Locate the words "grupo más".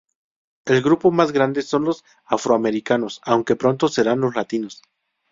0.81-1.31